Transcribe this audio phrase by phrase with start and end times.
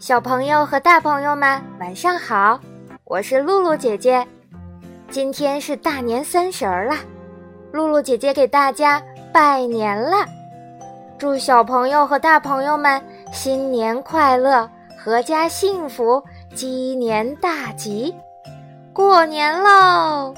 [0.00, 2.60] 小朋友和大朋友们，晚上好！
[3.02, 4.24] 我是露露姐姐。
[5.10, 6.94] 今天是大年三十儿了，
[7.72, 10.24] 露露姐姐给大家拜年了，
[11.18, 14.70] 祝小朋友和大朋友们新年快乐，
[15.04, 16.22] 阖家幸福，
[16.54, 18.14] 鸡年大吉！
[18.92, 20.32] 过年喽！